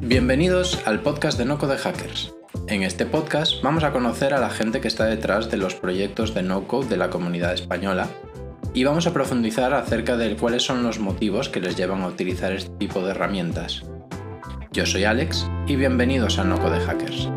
[0.00, 2.34] Bienvenidos al podcast de No Code Hackers.
[2.66, 6.34] En este podcast vamos a conocer a la gente que está detrás de los proyectos
[6.34, 8.08] de no code de la comunidad española
[8.74, 12.52] y vamos a profundizar acerca de cuáles son los motivos que les llevan a utilizar
[12.52, 13.84] este tipo de herramientas.
[14.72, 17.28] Yo soy Alex y bienvenidos a No Code Hackers.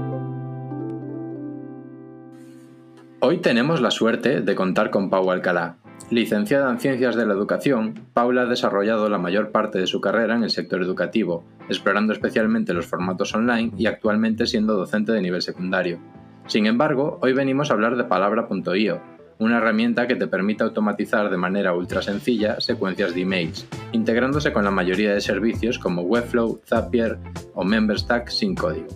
[3.19, 5.77] Hoy tenemos la suerte de contar con Pau Alcalá,
[6.09, 10.35] Licenciada en Ciencias de la Educación, Paula ha desarrollado la mayor parte de su carrera
[10.35, 15.41] en el sector educativo, explorando especialmente los formatos online y actualmente siendo docente de nivel
[15.41, 15.99] secundario.
[16.47, 19.01] Sin embargo, hoy venimos a hablar de Palabra.io,
[19.39, 24.63] una herramienta que te permite automatizar de manera ultra sencilla secuencias de emails, integrándose con
[24.63, 27.17] la mayoría de servicios como Webflow, Zapier
[27.53, 28.87] o MemberStack sin código.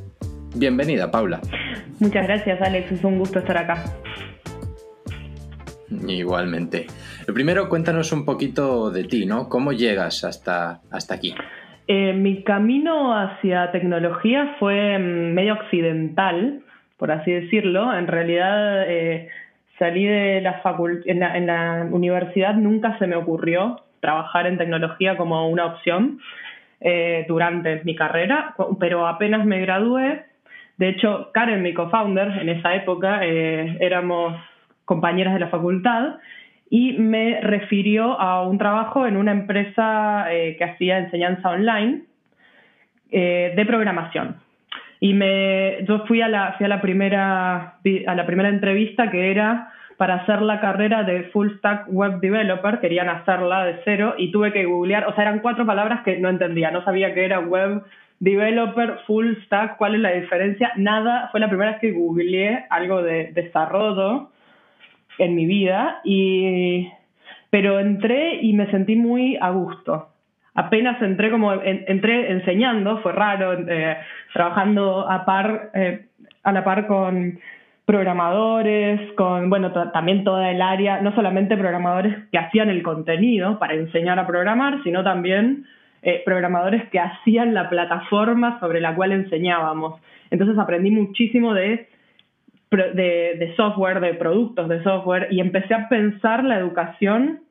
[0.55, 1.41] Bienvenida, Paula.
[1.99, 2.91] Muchas gracias, Alex.
[2.91, 3.83] Es un gusto estar acá.
[6.07, 6.87] Igualmente.
[7.33, 9.49] Primero, cuéntanos un poquito de ti, ¿no?
[9.49, 11.35] ¿Cómo llegas hasta, hasta aquí?
[11.87, 16.61] Eh, mi camino hacia tecnología fue mm, medio occidental,
[16.97, 17.93] por así decirlo.
[17.95, 19.29] En realidad, eh,
[19.77, 25.65] salí de la facultad, en, universidad nunca se me ocurrió trabajar en tecnología como una
[25.65, 26.19] opción
[26.81, 30.25] eh, durante mi carrera, pero apenas me gradué.
[30.77, 34.35] De hecho, Karen, mi co-founder, en esa época éramos
[34.85, 36.15] compañeras de la facultad
[36.69, 42.03] y me refirió a un trabajo en una empresa eh, que hacía enseñanza online
[43.11, 44.37] eh, de programación.
[44.99, 47.75] Y me, yo fui a la, fui a la, primera,
[48.07, 52.79] a la primera entrevista que era para hacer la carrera de Full Stack Web Developer,
[52.79, 56.27] querían hacerla de cero y tuve que googlear, o sea, eran cuatro palabras que no
[56.27, 57.83] entendía, no sabía qué era Web
[58.19, 63.01] Developer, Full Stack, cuál es la diferencia, nada, fue la primera vez que googleé algo
[63.01, 64.29] de desarrollo
[65.17, 66.89] en mi vida, y,
[67.49, 70.09] pero entré y me sentí muy a gusto.
[70.53, 73.97] Apenas entré como, entré enseñando, fue raro, eh,
[74.33, 76.05] trabajando a par, eh,
[76.43, 77.39] a la par con
[77.85, 83.75] programadores, con, bueno, también toda el área, no solamente programadores que hacían el contenido para
[83.75, 85.65] enseñar a programar, sino también
[86.01, 89.99] eh, programadores que hacían la plataforma sobre la cual enseñábamos.
[90.31, 91.87] Entonces aprendí muchísimo de
[92.71, 97.41] de, software, de productos de software, y empecé a pensar la educación,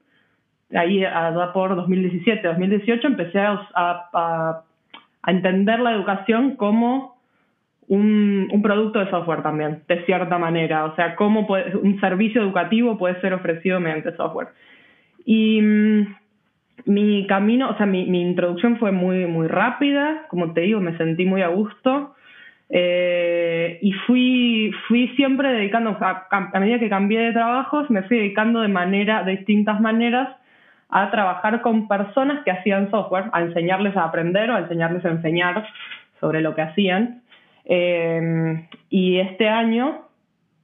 [0.74, 4.62] ahí a, por 2017, 2018, empecé a,
[5.26, 7.16] entender la educación como
[7.88, 11.46] un, producto de software también, de cierta manera, o sea, cómo
[11.82, 14.48] un servicio educativo puede ser ofrecido mediante software.
[15.24, 16.14] Y mm,
[16.86, 20.96] mi camino, o sea, mi, mi, introducción fue muy, muy rápida, como te digo, me
[20.98, 22.13] sentí muy a gusto.
[22.70, 28.60] Eh, y fui, fui siempre dedicando, a, medida que cambié de trabajos, me fui dedicando
[28.60, 30.28] de, manera, de distintas maneras
[30.88, 35.10] a trabajar con personas que hacían software, a enseñarles a aprender o a enseñarles a
[35.10, 35.66] enseñar
[36.20, 37.22] sobre lo que hacían.
[37.64, 40.02] Eh, y este año,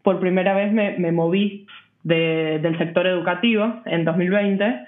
[0.03, 1.67] por primera vez, me, me moví
[2.03, 4.87] del sector educativo en 2020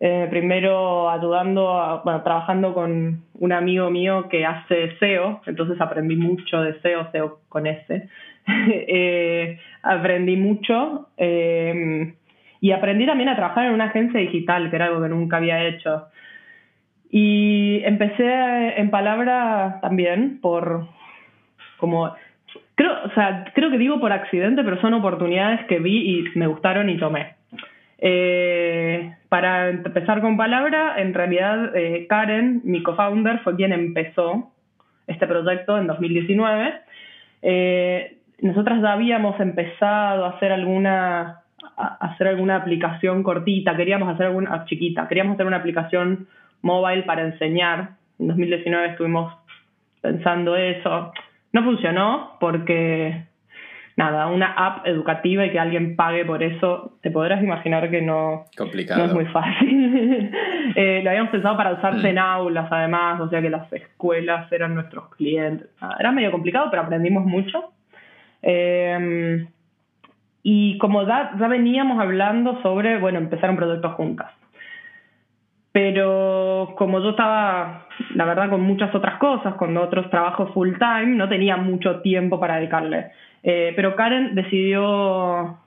[0.00, 6.60] eh, primero ayudando, bueno, trabajando con un amigo mío que hace SEO, entonces aprendí mucho
[6.62, 8.08] de SEO, SEO con S.
[8.50, 12.14] Eh, aprendí mucho eh,
[12.62, 15.66] y aprendí también a trabajar en una agencia digital, que era algo que nunca había
[15.66, 16.06] hecho.
[17.10, 20.86] Y empecé en palabra también por
[21.76, 22.14] como
[22.74, 26.46] creo, o sea, creo que digo por accidente, pero son oportunidades que vi y me
[26.46, 27.34] gustaron y tomé.
[29.28, 34.50] Para empezar con palabra, en realidad eh, Karen, mi co-founder, fue quien empezó
[35.06, 36.74] este proyecto en 2019.
[37.42, 41.42] Eh, nosotras ya habíamos empezado a hacer alguna
[41.76, 46.26] hacer alguna aplicación cortita, queríamos hacer alguna ah, chiquita, queríamos hacer una aplicación
[46.62, 47.90] móvil para enseñar.
[48.18, 49.32] En 2019 estuvimos
[50.00, 51.12] pensando eso.
[51.52, 53.27] No funcionó porque
[53.98, 58.44] nada, una app educativa y que alguien pague por eso, te podrás imaginar que no,
[58.56, 59.00] Complicado.
[59.00, 60.30] no es muy fácil.
[60.76, 62.10] eh, lo habíamos pensado para usarse mm.
[62.10, 65.68] en aulas, además, o sea que las escuelas eran nuestros clientes.
[65.98, 67.72] era medio complicado, pero aprendimos mucho.
[68.40, 69.48] Eh,
[70.44, 74.30] y como ya, ya veníamos hablando sobre, bueno, empezar un proyecto juntas.
[75.72, 81.16] Pero como yo estaba, la verdad, con muchas otras cosas, con otros trabajos full time,
[81.16, 83.10] no tenía mucho tiempo para dedicarle.
[83.42, 85.58] Eh, pero Karen decidió,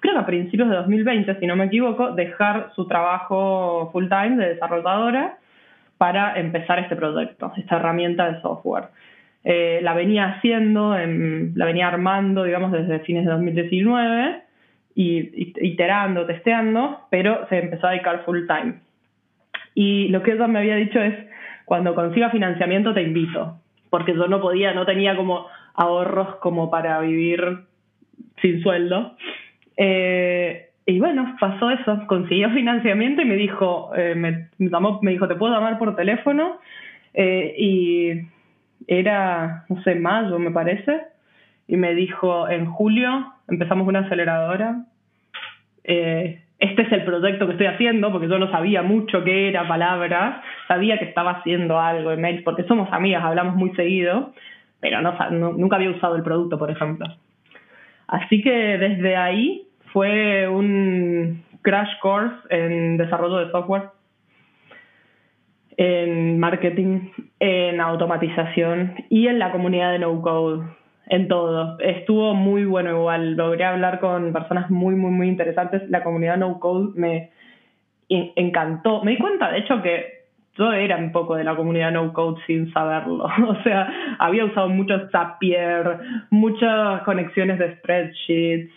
[0.00, 4.36] creo que a principios de 2020, si no me equivoco, dejar su trabajo full time
[4.36, 5.38] de desarrolladora
[5.96, 8.84] para empezar este proyecto, esta herramienta de software.
[9.44, 14.42] Eh, la venía haciendo, la venía armando, digamos, desde fines de 2019,
[14.94, 18.74] y, iterando, testeando, pero se empezó a dedicar full time.
[19.74, 21.14] Y lo que ella me había dicho es,
[21.64, 25.46] cuando consiga financiamiento te invito, porque yo no podía, no tenía como
[25.78, 27.60] ahorros como para vivir
[28.42, 29.16] sin sueldo.
[29.76, 35.54] Eh, y bueno, pasó eso, consiguió financiamiento y me dijo, eh, me, dijo, ¿te puedo
[35.54, 36.58] llamar por teléfono?
[37.14, 38.12] Eh, y
[38.86, 41.00] era, no sé, mayo me parece,
[41.68, 44.84] y me dijo, en julio empezamos una aceleradora.
[45.84, 50.42] Este es el proyecto que estoy haciendo, porque yo no sabía mucho qué era palabras,
[50.66, 54.32] sabía que estaba haciendo algo en mails, porque somos amigas, hablamos muy seguido,
[54.80, 55.12] pero no,
[55.52, 57.06] nunca había usado el producto, por ejemplo.
[58.06, 63.90] Así que desde ahí fue un crash course en desarrollo de software,
[65.76, 67.10] en marketing,
[67.40, 70.64] en automatización y en la comunidad de no code
[71.08, 71.78] en todo.
[71.80, 73.34] Estuvo muy bueno igual.
[73.34, 75.88] Logré hablar con personas muy, muy, muy interesantes.
[75.88, 77.30] La comunidad No Code me
[78.08, 79.02] encantó.
[79.02, 80.17] Me di cuenta, de hecho, que
[80.58, 83.26] yo era un poco de la comunidad No Code sin saberlo.
[83.48, 83.88] O sea,
[84.18, 85.98] había usado mucho Zapier,
[86.30, 88.72] muchas conexiones de spreadsheets.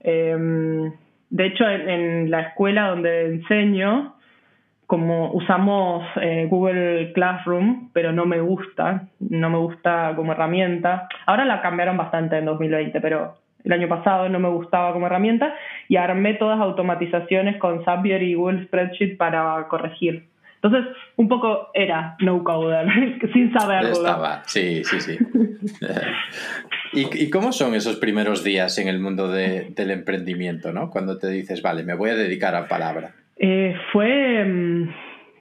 [0.00, 0.92] Em,
[1.30, 4.14] de hecho, en la escuela donde enseño,
[4.86, 11.08] como usamos eh, Google Classroom, pero no me gusta, no me gusta como herramienta.
[11.26, 13.34] Ahora la cambiaron bastante en 2020, pero
[13.64, 15.54] el año pasado no me gustaba como herramienta
[15.88, 20.24] y armé todas automatizaciones con Zapier y Google Spreadsheet para corregir.
[20.62, 22.86] Entonces, un poco era no coder,
[23.32, 23.90] sin saberlo.
[23.90, 25.18] Estaba, sí, sí, sí.
[26.92, 30.90] ¿Y, ¿Y, cómo son esos primeros días en el mundo de, del emprendimiento, ¿no?
[30.90, 33.12] Cuando te dices, vale, me voy a dedicar a palabra.
[33.36, 34.90] Eh, fue, mm,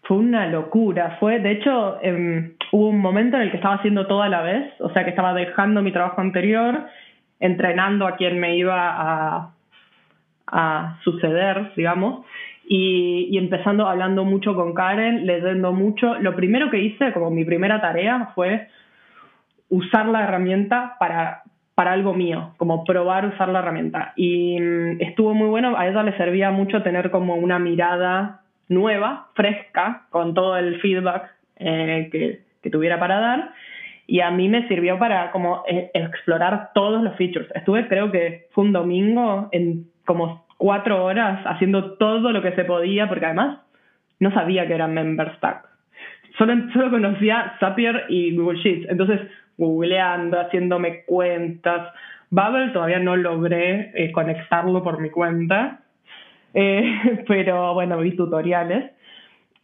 [0.04, 1.18] fue una locura.
[1.20, 4.42] Fue, de hecho, em, hubo un momento en el que estaba haciendo todo a la
[4.42, 6.86] vez, o sea que estaba dejando mi trabajo anterior,
[7.40, 9.54] entrenando a quien me iba a,
[10.48, 12.26] a suceder, digamos,
[12.68, 16.16] y, y, empezando hablando mucho con Karen, leyendo mucho.
[16.16, 18.68] Lo primero que hice, como mi primera tarea, fue
[19.70, 21.44] usar la herramienta para
[21.78, 24.14] para algo mío, como probar usar la herramienta.
[24.16, 29.28] Y mm, estuvo muy bueno, a ella le servía mucho tener como una mirada nueva,
[29.36, 33.52] fresca, con todo el feedback eh, que, que, tuviera para dar.
[34.08, 37.48] Y a mí me sirvió para como eh, explorar todos los features.
[37.54, 42.66] Estuve, creo que fue un domingo, en como cuatro horas haciendo todo lo que se
[42.66, 43.60] podía, porque además
[44.20, 45.66] no sabía que era Member Stack.
[46.38, 48.90] Solo, solo conocía Zapier y Google Sheets.
[48.90, 49.22] Entonces,
[49.58, 51.94] googleando, haciéndome cuentas.
[52.30, 55.80] Bubble todavía no logré eh, conectarlo por mi cuenta,
[56.54, 58.92] eh, pero bueno, vi tutoriales.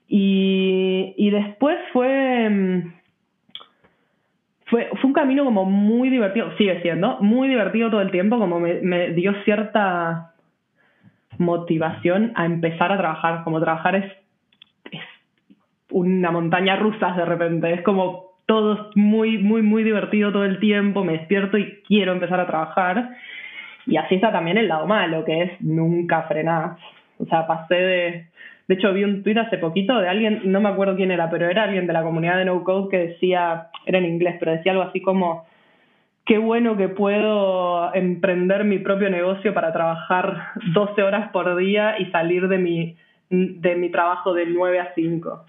[0.08, 2.94] Y, y después fue, mm,
[4.66, 8.60] fue, fue un camino como muy divertido, sigue siendo, muy divertido todo el tiempo, como
[8.60, 10.33] me, me dio cierta
[11.38, 14.12] motivación a empezar a trabajar, como trabajar es,
[14.92, 15.02] es
[15.92, 21.04] una montaña rusa de repente, es como todo muy, muy, muy divertido todo el tiempo,
[21.04, 23.12] me despierto y quiero empezar a trabajar.
[23.86, 26.78] Y así está también el lado malo, que es nunca frenar.
[27.20, 28.28] O sea, pasé de...
[28.66, 31.50] De hecho, vi un tweet hace poquito de alguien, no me acuerdo quién era, pero
[31.50, 34.72] era alguien de la comunidad de No Code que decía, era en inglés, pero decía
[34.72, 35.46] algo así como,
[36.26, 42.06] qué bueno que puedo emprender mi propio negocio para trabajar 12 horas por día y
[42.12, 42.98] salir de mi,
[43.30, 45.46] de mi trabajo de 9 a 5.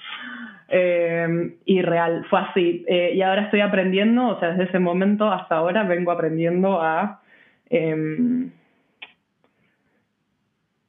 [0.69, 2.85] Eh, y real, fue así.
[2.88, 7.20] Eh, y ahora estoy aprendiendo, o sea, desde ese momento hasta ahora vengo aprendiendo a
[7.70, 8.51] em,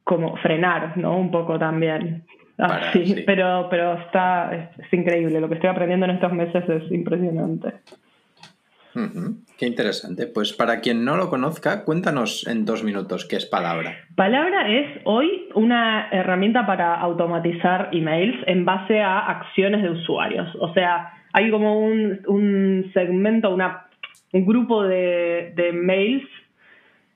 [0.03, 1.17] como frenar, ¿no?
[1.17, 2.23] Un poco también.
[2.57, 7.73] Así, pero, pero está, es, increíble, lo que estoy aprendiendo en estos meses es impresionante.
[9.57, 10.27] Qué interesante.
[10.27, 13.95] Pues para quien no lo conozca, cuéntanos en dos minutos qué es Palabra.
[14.15, 20.47] Palabra es hoy una herramienta para automatizar emails en base a acciones de usuarios.
[20.59, 23.87] O sea, hay como un, segmento, una,
[24.31, 26.27] un grupo de, mails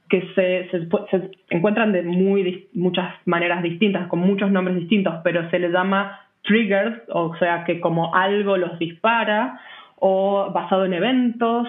[0.09, 5.59] que se, se, encuentran de muy, muchas maneras distintas, con muchos nombres distintos, pero se
[5.59, 9.59] les llama triggers, o sea, que como algo los dispara
[9.99, 11.67] o basado en eventos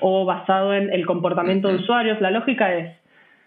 [0.00, 2.20] o basado en el comportamiento de usuarios.
[2.20, 2.96] La lógica es,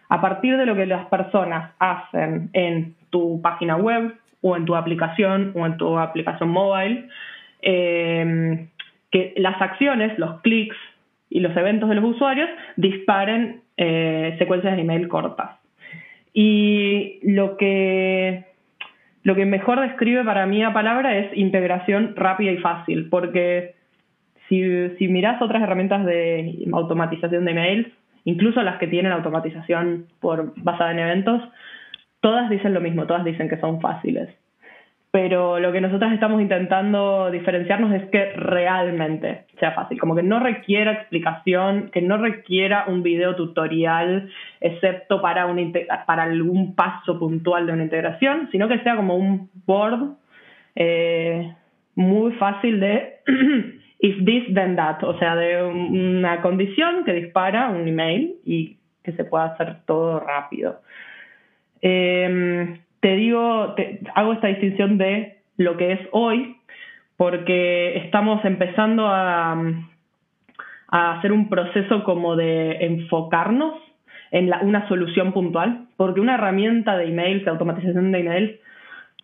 [0.10, 4.75] a partir de lo que las personas hacen en tu página web o en tu
[4.75, 7.10] aplicación o en tu aplicación móvil,
[7.62, 8.68] eh,
[9.12, 10.75] que las acciones, los clics
[11.30, 15.51] y los eventos de los usuarios disparen eh, secuencias de email cortas.
[16.34, 18.46] Y lo que,
[19.24, 23.75] lo que mejor describe para mí a palabra es integración rápida y fácil, porque
[24.51, 27.88] si, si otras herramientas de automatización de emails,
[28.25, 31.41] incluso las que tienen automatización por basada en eventos,
[32.20, 34.29] todas dicen lo mismo, todas dicen que son fáciles.
[35.12, 40.39] pero lo que nosotros estamos intentando diferenciarnos es que realmente sea fácil, como que no
[40.39, 44.29] requiera explicación, que no requiera un video tutorial,
[44.60, 45.48] excepto para,
[46.05, 50.15] para algún paso puntual de una integración, sino que sea como un board
[50.75, 51.53] eh,
[51.96, 53.15] muy fácil de
[54.01, 59.12] if this then that, o sea, de una condición que dispara un email y que
[59.13, 60.81] se pueda hacer todo rápido.
[61.81, 66.58] Eh, te digo, te, hago esta distinción de lo que es hoy,
[67.15, 69.53] porque estamos empezando a,
[70.88, 73.75] a hacer un proceso como de enfocarnos
[74.31, 78.60] en la, una solución puntual, porque una herramienta de emails, de automatización de emails,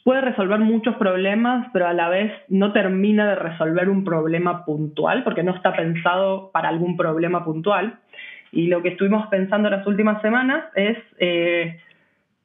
[0.07, 5.21] puede resolver muchos problemas, pero a la vez no termina de resolver un problema puntual,
[5.25, 7.99] porque no está pensado para algún problema puntual.
[8.53, 11.81] Y lo que estuvimos pensando las últimas semanas es eh,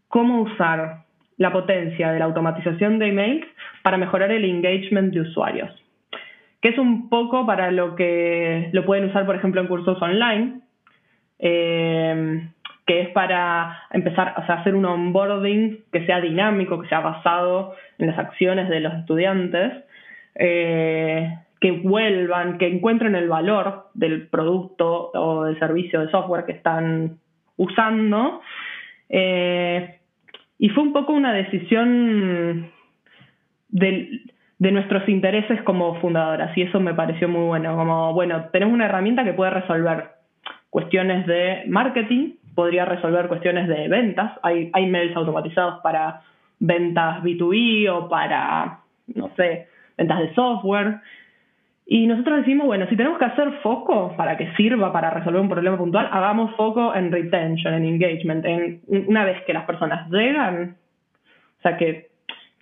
[0.08, 1.04] cómo usar
[1.36, 3.46] la potencia de la automatización de emails
[3.84, 5.70] para mejorar el engagement de usuarios,
[6.60, 10.62] que es un poco para lo que lo pueden usar, por ejemplo, en cursos online,
[11.38, 12.44] eh,
[12.92, 18.08] que es para empezar a hacer un onboarding que sea dinámico, que sea basado en
[18.08, 19.72] las acciones de los estudiantes,
[20.34, 26.52] eh, que vuelvan, que encuentren el valor del producto o del servicio de software que
[26.52, 27.16] están
[27.56, 28.42] usando.
[29.08, 29.98] Eh,
[30.58, 32.70] y fue un poco una decisión
[33.70, 34.20] de,
[34.58, 37.74] nuestros intereses como fundadoras, y eso me pareció muy bueno.
[37.74, 40.10] Como, bueno, tenemos una herramienta que puede resolver
[40.68, 44.32] cuestiones de marketing, podría resolver cuestiones de ventas.
[44.42, 46.22] Hay, mails automatizados para
[46.58, 48.80] ventas B2B o para,
[49.14, 51.00] no sé, ventas de software.
[51.86, 55.48] Y nosotros decimos, bueno, si tenemos que hacer foco para que sirva para resolver un
[55.48, 60.76] problema puntual, hagamos foco en retention, en engagement, en una vez que las personas llegan,
[61.58, 62.08] o sea, que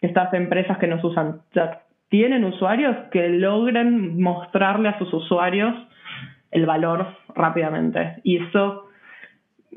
[0.00, 5.75] estas empresas que nos usan, ya tienen usuarios que logren mostrarle a sus usuarios
[6.50, 8.16] el valor rápidamente.
[8.25, 8.89] Y eso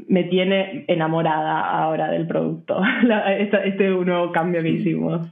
[0.07, 2.81] me tiene enamorada ahora del producto.
[3.37, 5.27] este, este es un nuevo cambio que hicimos.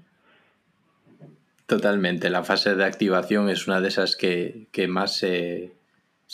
[1.71, 5.71] Totalmente, la fase de activación es una de esas que, más se,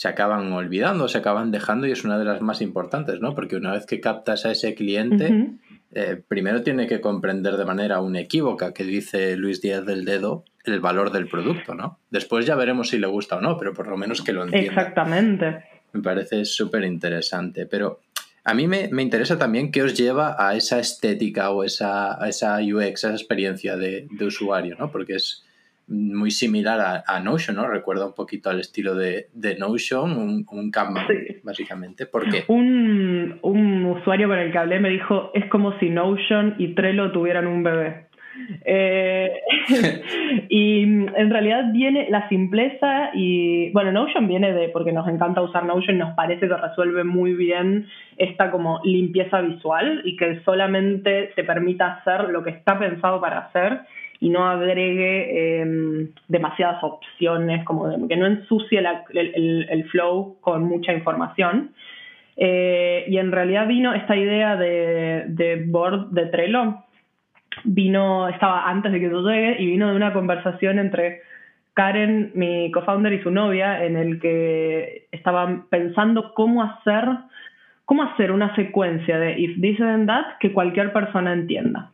[0.04, 3.36] acaban olvidando, se acaban dejando y es una de las más importantes, ¿no?
[3.36, 5.52] Porque una vez que captas a ese cliente,
[5.92, 10.80] eh, primero tiene que comprender de manera unequívoca, que dice Luis Díaz del Dedo, el
[10.80, 12.00] valor del producto, ¿no?
[12.10, 14.68] Después ya veremos si le gusta o no, pero por lo menos que lo entienda.
[14.68, 15.64] Exactamente.
[15.92, 18.00] Me parece súper interesante, pero
[18.48, 22.56] a mí me, interesa también qué os lleva a esa estética o esa, a esa
[22.60, 24.90] UX, esa experiencia de, usuario, ¿no?
[24.90, 25.44] Porque es
[25.86, 27.68] muy similar a, Notion, ¿no?
[27.68, 29.28] Recuerda un poquito al estilo de,
[29.58, 31.06] Notion, un, un Kanban,
[31.42, 32.06] básicamente.
[32.06, 32.44] ¿Por qué?
[32.48, 37.12] Un, un usuario con el que hablé me dijo, es como si Notion y Trello
[37.12, 38.07] tuvieran un bebé.
[38.64, 39.30] Eh,
[40.48, 45.64] y en realidad viene la simpleza y, bueno, Notion viene de, porque nos encanta usar
[45.64, 51.44] Notion, nos parece que resuelve muy bien esta como limpieza visual y que solamente te
[51.44, 53.80] permita hacer lo que está pensado para hacer
[54.20, 61.70] y no agregue em, demasiadas opciones, como que no ensucie el, flow con mucha información.
[62.36, 66.84] Eh, y en realidad vino esta idea de, de board de Trello,
[67.64, 71.22] vino, estaba antes de que yo llegue y vino de una conversación entre
[71.74, 77.04] Karen, mi co-founder, y su novia, en el que estaban pensando cómo hacer,
[77.84, 81.92] cómo hacer una secuencia de if this and that que cualquier persona entienda.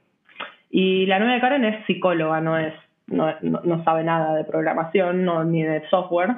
[0.71, 2.73] Y la novia de Karen es psicóloga, no es,
[3.06, 6.37] no, no, sabe nada de programación no, ni de software.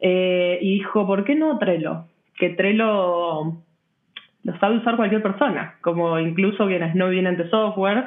[0.00, 2.06] Eh, y dijo, ¿por qué no Trello?
[2.38, 3.56] Que Trello
[4.46, 8.06] lo sabe usar cualquier persona, como incluso quienes no vienen de software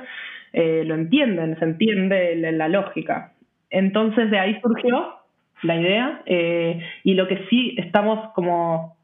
[0.53, 3.33] eh, lo entienden, se entiende la, lógica.
[3.69, 5.15] Entonces de ahí surgió
[5.63, 8.95] la idea eh, y lo que sí estamos como,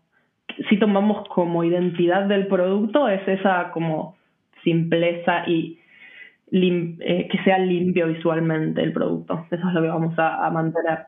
[0.70, 4.16] sí tomamos como identidad del producto es esa como
[4.64, 5.80] simpleza y
[6.52, 9.46] eh, que sea limpio visualmente el producto.
[9.52, 11.00] Eso es lo que vamos a, mantener.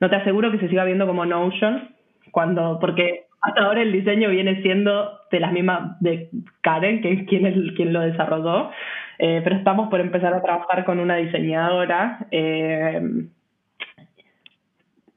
[0.00, 1.90] No te aseguro que se siga viendo como Notion,
[2.32, 6.30] cuando, porque hasta ahora el diseño viene siendo de las mismas de
[6.62, 8.70] Karen, que es quien, es, quien lo desarrolló,
[9.18, 12.26] eh, pero estamos por empezar a trabajar con una diseñadora.
[12.30, 13.02] Eh,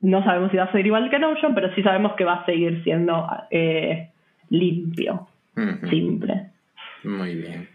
[0.02, 2.46] no sabemos si va a ser igual que Notion, pero sí sabemos que va a
[2.46, 4.10] seguir siendo eh,
[4.50, 5.28] limpio,
[5.90, 6.48] simple.
[7.04, 7.70] Muy bien.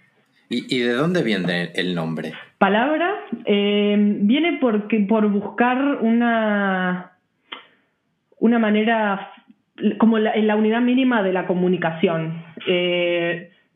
[0.51, 2.35] ¿Y, de dónde viene el nombre?
[2.59, 3.11] Palabra
[3.47, 7.13] viene porque, por buscar una,
[8.39, 9.32] una manera
[9.99, 12.43] como en la unidad mínima de la comunicación.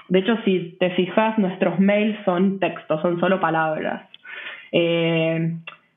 [0.08, 4.08] De hecho, si te fijas, nuestros mails son textos, son solo palabras.
[4.72, 5.52] Eh,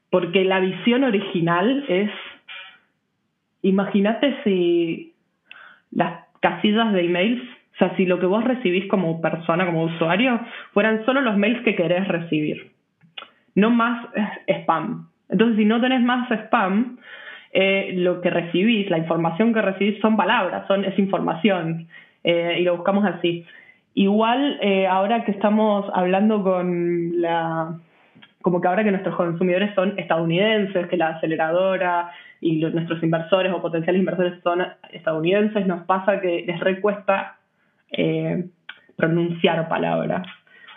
[0.10, 2.10] porque la visión original es,
[3.62, 5.14] imagínate si
[5.92, 7.42] las casillas de emails,
[7.76, 10.40] o sea, si lo que vos recibís como persona, como usuario,
[10.74, 12.72] fueran solo los mails que querés recibir,
[13.56, 14.08] no más
[14.48, 15.08] spam.
[15.30, 16.98] Entonces, si no tenés más spam,
[17.52, 21.88] eh, lo que recibís, la información que recibís son palabras, son, es información,
[22.24, 23.46] eh, y lo buscamos así.
[23.96, 27.76] Igual, eh, ahora que estamos hablando con la,
[28.42, 33.62] como que ahora que nuestros consumidores son estadounidenses, que la aceleradora y nuestros inversores o
[33.62, 37.38] potenciales inversores son estadounidenses, nos pasa que les recuesta
[38.96, 40.28] pronunciar palabras.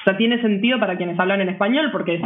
[0.00, 2.23] O sea, tiene sentido para quienes hablan en español porque es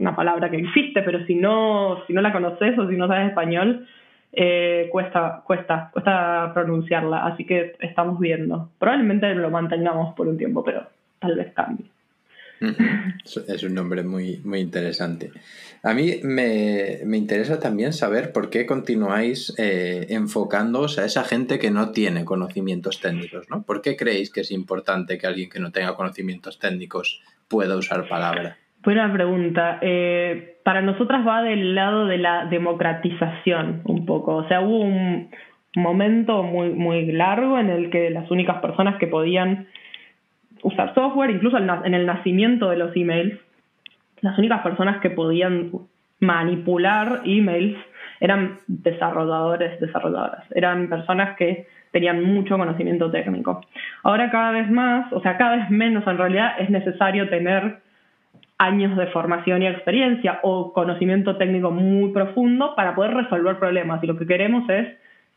[0.00, 3.28] una palabra que existe, pero si no, si no la conoces o si no sabes
[3.28, 3.86] español,
[4.32, 7.26] eh, cuesta, cuesta, cuesta pronunciarla.
[7.26, 8.70] Así que estamos viendo.
[8.78, 10.86] Probablemente lo mantengamos por un tiempo, pero
[11.18, 11.86] tal vez cambie.
[13.48, 15.30] Es un nombre muy, muy interesante.
[15.82, 21.70] A mí me, interesa también saber por qué continuáis eh, enfocándoos a esa gente que
[21.70, 23.62] no tiene conocimientos técnicos, ¿no?
[23.62, 28.06] ¿Por qué creéis que es importante que alguien que no tenga conocimientos técnicos pueda usar
[28.08, 28.58] palabra?
[28.82, 29.78] Buena pregunta.
[29.82, 34.36] Eh, para nosotras va del lado de la democratización un poco.
[34.36, 35.30] O sea, hubo un
[35.76, 39.66] momento muy, muy largo en el que las únicas personas que podían
[40.62, 43.38] usar software, incluso en el nacimiento de los emails,
[44.20, 45.72] las únicas personas que podían
[46.20, 47.76] manipular emails
[48.20, 50.44] eran desarrolladores, desarrolladoras.
[50.54, 53.62] Eran personas que tenían mucho conocimiento técnico.
[54.02, 57.78] Ahora cada vez más, o sea, cada vez menos en realidad es necesario tener
[58.58, 64.02] años de formación y experiencia o conocimiento técnico muy profundo para poder resolver problemas.
[64.04, 64.86] Y lo que queremos es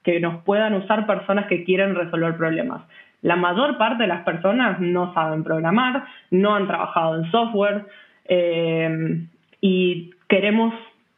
[0.04, 2.82] que nos puedan usar personas que quieren resolver problemas.
[3.22, 7.86] La mayor parte de las personas no saben programar, no han trabajado en software
[8.26, 9.26] eh,
[9.62, 10.74] y queremos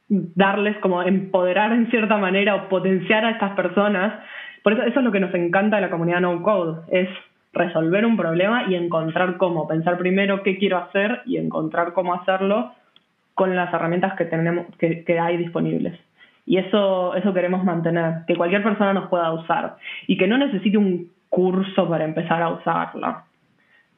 [0.07, 4.13] darles como empoderar en cierta manera o potenciar a estas personas.
[4.61, 7.09] Por eso eso es lo que nos encanta de la comunidad no code, es
[7.55, 12.73] resolver un problema y encontrar cómo, pensar primero qué quiero hacer y encontrar cómo hacerlo
[13.33, 15.97] con las herramientas que tenemos, que, hay disponibles.
[16.45, 20.77] Y eso, eso queremos mantener, que cualquier persona nos pueda usar y que no necesite
[20.77, 23.23] un curso para empezar a usarla.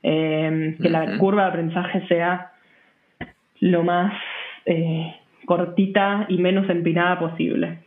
[0.04, 2.52] Eh, que la curva de aprendizaje sea
[3.60, 4.13] lo más
[4.65, 5.15] eh,
[5.46, 7.80] cortita y menos empinada posible.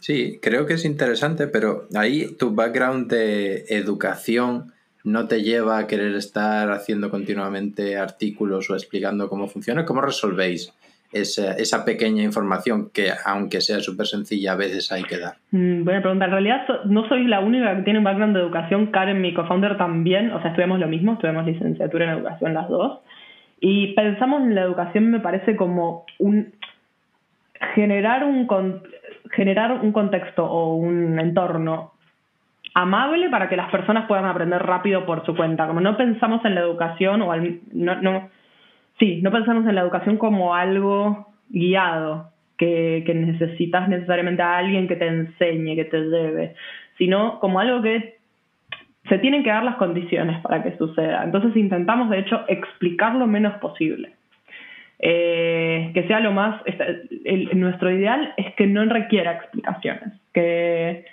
[0.00, 4.72] Sí, creo que es interesante, pero ahí tu background de educación
[5.04, 9.84] no te lleva a querer estar haciendo continuamente artículos o explicando cómo funciona.
[9.84, 10.74] ¿Cómo resolvéis
[11.12, 15.34] esa, esa pequeña información que, aunque sea súper sencilla, a veces hay que dar?
[15.52, 16.26] Mm, buena pregunta.
[16.26, 18.86] En realidad no soy la única que tiene un background de educación.
[18.88, 20.32] Karen, mi co-founder, también.
[20.32, 23.00] O sea, estudiamos lo mismo, estudiamos licenciatura en educación las dos.
[23.60, 26.52] Y pensamos en la educación, me parece como un
[27.74, 28.46] generar un
[29.30, 31.92] generar un contexto o un entorno
[32.74, 35.66] amable para que las personas puedan aprender rápido por su cuenta.
[35.66, 38.30] Como no pensamos en la educación o al, no, no,
[38.98, 44.86] sí, no pensamos en la educación como algo guiado, que, que necesitas necesariamente a alguien
[44.86, 46.54] que te enseñe, que te lleve,
[46.98, 48.18] sino como algo que
[49.08, 51.24] se tienen que dar las condiciones para que suceda.
[51.24, 54.12] Entonces intentamos, de hecho, explicar lo menos posible.
[55.02, 56.60] Eh, que sea lo más,
[57.54, 61.06] nuestro ideal es que no requiera explicaciones, que,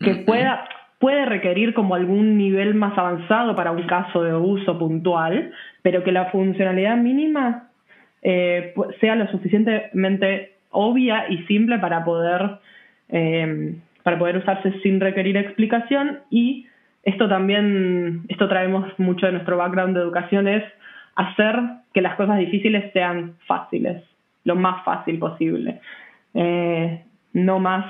[0.00, 5.52] que pueda, puede requerir como algún nivel más avanzado para un caso de uso puntual,
[5.82, 7.68] pero que la funcionalidad mínima
[8.22, 12.58] eh, sea lo suficientemente obvia y simple para poder,
[13.10, 16.18] eh, para poder usarse sin requerir explicación.
[16.30, 16.66] Y
[17.04, 20.64] esto también, esto traemos mucho de nuestro background de educación, es
[21.16, 21.60] hacer
[21.92, 24.02] que las cosas difíciles sean fáciles,
[24.44, 25.80] lo más fácil posible.
[26.34, 27.86] Eh, no más,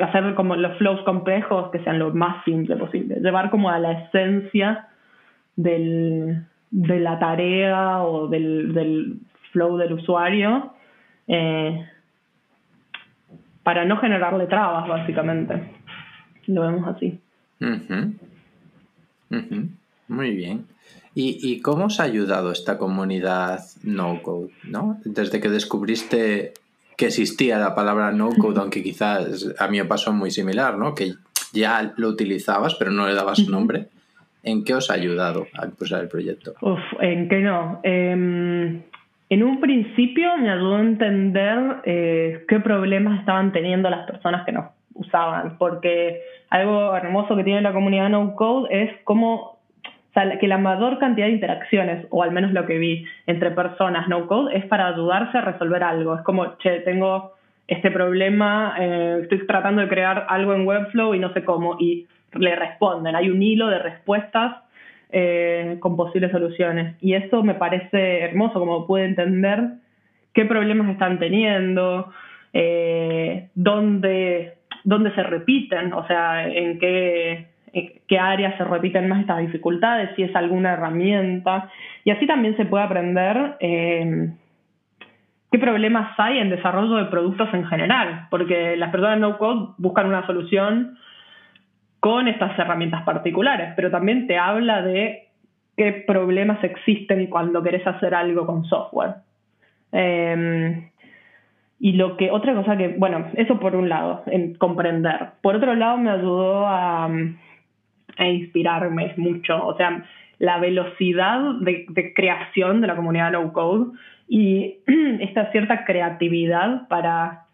[0.00, 3.16] hacer como los flows complejos que sean lo más simple posible.
[3.20, 4.88] Llevar como a la esencia
[5.56, 9.16] del, de la tarea o del, del
[9.52, 10.72] flow del usuario
[11.28, 11.86] eh,
[13.62, 15.70] para no generarle trabas, básicamente.
[16.46, 17.18] Lo vemos así.
[20.08, 20.66] Muy bien.
[21.14, 24.50] ¿Y, cómo os ha ayudado esta comunidad no-code?
[24.64, 24.98] ¿no?
[25.04, 26.54] Desde que descubriste
[26.96, 30.94] que existía la palabra no-code, aunque quizás a mí me pasó muy similar, ¿no?
[30.94, 31.12] que
[31.52, 33.88] ya lo utilizabas pero no le dabas nombre.
[34.44, 36.54] ¿En qué os ha ayudado a impulsar el proyecto?
[36.62, 37.78] Uf, en qué no.
[37.84, 38.82] Em,
[39.28, 44.52] en un principio me ayudó a entender eh, qué problemas estaban teniendo las personas que
[44.52, 46.20] nos usaban, porque
[46.50, 49.51] algo hermoso que tiene la comunidad no code es cómo
[50.12, 53.50] o sea, que la mayor cantidad de interacciones, o al menos lo que vi entre
[53.50, 56.14] personas no code, es para ayudarse a resolver algo.
[56.16, 57.32] Es como, che, tengo
[57.66, 62.06] este problema, eh, estoy tratando de crear algo en Webflow y no sé cómo, y
[62.34, 63.16] le responden.
[63.16, 64.56] Hay un hilo de respuestas
[65.10, 66.94] eh, con posibles soluciones.
[67.00, 69.60] Y eso me parece hermoso, como puede entender
[70.34, 72.12] qué problemas están teniendo,
[72.52, 79.38] eh, dónde, dónde se repiten, o sea, en qué qué áreas se repiten más estas
[79.38, 81.70] dificultades, si es alguna herramienta.
[82.04, 84.30] Y así también se puede aprender eh,
[85.50, 90.06] qué problemas hay en desarrollo de productos en general, porque las personas no code buscan
[90.06, 90.98] una solución
[92.00, 95.28] con estas herramientas particulares, pero también te habla de
[95.76, 99.14] qué problemas existen cuando querés hacer algo con software.
[99.92, 100.90] Eh,
[101.84, 105.30] y lo que, otra cosa que, bueno, eso por un lado, en comprender.
[105.42, 107.10] Por otro lado, me ayudó a,
[108.16, 109.64] a inspirarme mucho.
[109.66, 110.04] O sea,
[110.38, 113.96] la velocidad de, creación de la comunidad no code
[114.28, 114.78] y
[115.20, 117.44] esta cierta creatividad para,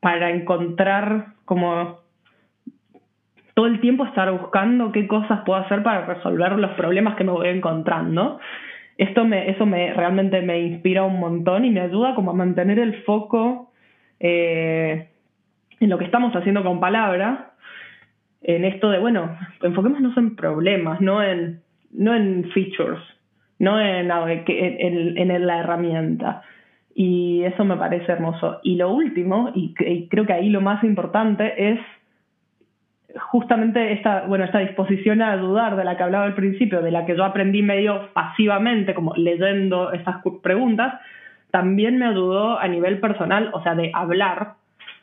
[0.00, 2.00] para encontrar como
[3.52, 7.32] todo el tiempo estar buscando qué cosas puedo hacer para resolver los problemas que me
[7.32, 8.40] voy encontrando.
[8.96, 12.78] Esto me, eso me realmente me inspira un montón y me ayuda como a mantener
[12.78, 13.72] el foco
[14.20, 15.08] eh,
[15.80, 17.49] en lo que estamos haciendo con palabras
[18.42, 21.60] en esto de, bueno, enfoquémonos en problemas, no en,
[21.92, 23.00] no en features,
[23.58, 26.42] no en, en, en la herramienta.
[26.94, 28.60] Y eso me parece hermoso.
[28.62, 29.74] Y lo último, y,
[30.08, 31.80] creo que ahí lo más importante, es
[33.30, 37.06] justamente esta, bueno, esta disposición a dudar de la que hablaba al principio, de la
[37.06, 40.94] que yo aprendí medio pasivamente, como leyendo estas preguntas,
[41.50, 44.54] también me ayudó a nivel personal, o sea, de hablar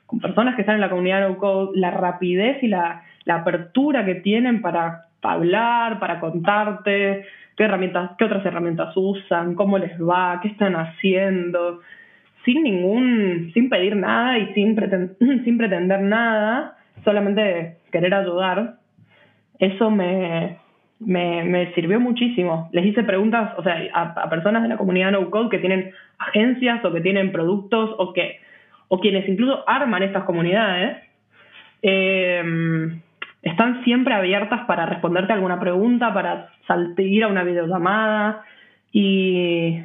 [0.08, 4.06] con personas que están en la comunidad no code, la rapidez y la, la apertura
[4.06, 10.40] que tienen para hablar, para contarte qué herramientas, qué otras herramientas usan, cómo les va,
[10.42, 11.82] qué están haciendo,
[12.46, 14.76] sin ningún, sin pedir nada y sin,
[15.44, 18.76] sin pretender nada, solamente querer ayudar.
[19.60, 20.58] Eso me,
[21.00, 22.70] me, sirvió muchísimo.
[22.72, 26.86] Les hice preguntas, o sea, a, personas de la comunidad no code que tienen agencias
[26.86, 28.40] o que tienen productos o que
[28.88, 30.98] o quienes incluso arman estas comunidades.
[31.82, 33.00] Eh,
[33.42, 38.44] están siempre abiertas para responderte alguna pregunta, para saltar a una videollamada
[38.92, 39.80] y,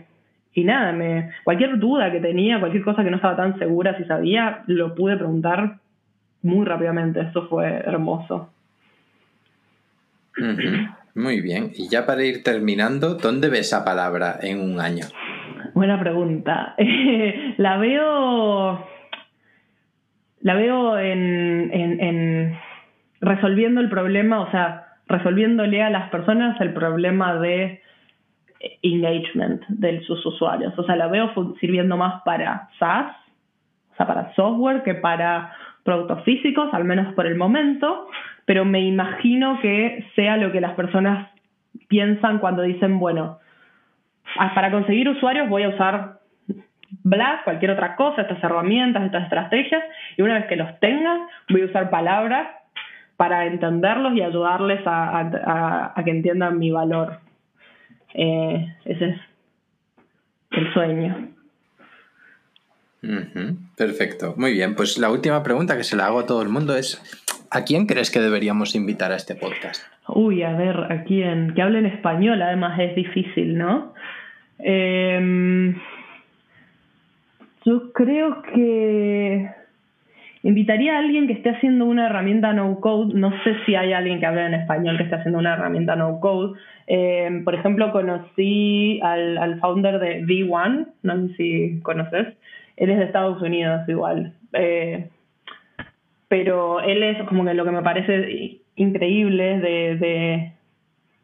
[0.55, 4.05] y nada, me, cualquier duda que tenía, cualquier cosa que no estaba tan segura si
[4.05, 5.79] sabía, lo pude preguntar
[6.43, 7.21] muy rápidamente.
[7.21, 8.51] Eso fue hermoso.
[11.15, 11.71] Muy bien.
[11.75, 15.07] Y ya para ir terminando, ¿dónde ves esa palabra en un año?
[15.75, 16.75] Buena pregunta.
[17.59, 18.92] la veo.
[20.43, 22.59] La veo en
[23.23, 27.81] resolviendo el problema, o sea, resolviéndole a las personas el problema de
[28.83, 30.77] engagement de sus usuarios.
[30.79, 33.15] O sea, la veo sirviendo más para SaaS,
[33.93, 35.53] o sea, para software que para
[35.85, 38.09] productos físicos, al menos por el momento,
[38.45, 41.31] pero me imagino que sea lo que las personas
[41.89, 43.39] piensan cuando dicen, bueno,
[44.55, 46.22] para conseguir usuarios voy a usar
[47.05, 49.83] Blast, cualquier otra cosa, estas herramientas, estas estrategias,
[50.17, 52.49] y una vez que los tenga, voy a usar palabras
[53.17, 57.19] para entenderlos y ayudarles a, que entiendan mi valor.
[58.15, 59.21] Eh, ese es
[60.51, 61.29] el sueño.
[63.77, 64.75] Perfecto, muy bien.
[64.77, 67.03] Pues la última pregunta que se la hago a todo el mundo es,
[67.51, 69.83] ¿a quién crees que deberíamos invitar a este podcast?
[70.09, 71.55] Uy, a ver, ¿a quién?
[71.55, 73.95] Que hable en español, además es difícil, ¿no?
[74.59, 75.81] Em,
[77.65, 79.51] yo creo que
[80.45, 83.15] Invitaría a alguien que esté haciendo una herramienta no code.
[83.15, 86.19] No sé si hay alguien que hable en español que esté haciendo una herramienta no
[86.19, 86.59] code.
[86.89, 92.35] Eh, por ejemplo, conocí al, founder de V1, no sé si conoces.
[92.77, 94.33] Él es de Estados Unidos igual.
[94.53, 95.09] Eh,
[96.27, 100.53] pero él es como que lo que me parece increíble de, de,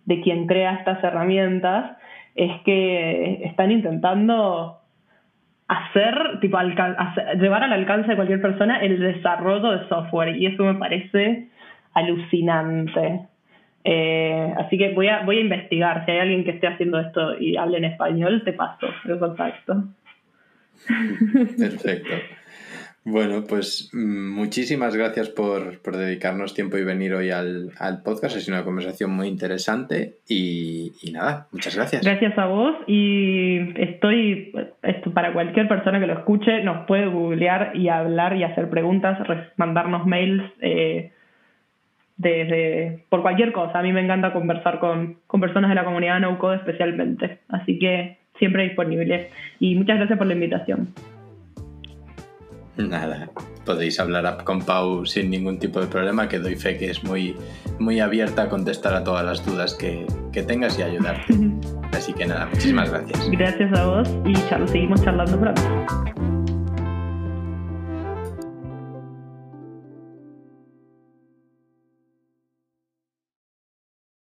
[0.05, 1.97] de quien crea estas herramientas
[2.37, 4.78] es que están intentando
[5.69, 10.37] hacer, tipo, llevar al alcance de cualquier persona el desarrollo de software.
[10.37, 11.49] Y eso me parece
[11.95, 13.21] alucinante.
[13.85, 16.05] Eh, así que voy a, voy a investigar.
[16.05, 19.85] Si hay alguien que esté haciendo esto y hable en español, te paso el contacto.
[21.59, 22.15] Perfecto.
[23.11, 27.73] Bueno, pues mm, muchísimas gracias por, dedicarnos tiempo y venir hoy al,
[28.05, 28.37] podcast.
[28.37, 32.05] Ha sido una conversación muy interesante y, nada, muchas gracias.
[32.05, 37.75] Gracias a vos y estoy, esto para cualquier persona que lo escuche, nos puede googlear
[37.75, 39.19] y hablar y hacer preguntas,
[39.57, 40.45] mandarnos mails.
[40.61, 41.13] Eh,
[42.19, 43.79] desde por cualquier cosa.
[43.79, 47.39] A mí me encanta conversar con, con personas de la comunidad no code especialmente.
[47.49, 49.31] Así que siempre disponible.
[49.61, 50.89] Y muchas gracias por la invitación.
[52.89, 53.29] Nada,
[53.65, 57.37] podéis hablar con Pau sin ningún tipo de problema, que doy fe que es muy,
[57.81, 61.35] muy abierta a contestar a todas las dudas que, que tengas y ayudarte.
[61.93, 63.31] Así que nada, muchísimas gracias.
[63.31, 64.35] Gracias a vos y
[64.69, 66.28] seguimos charlando pronto.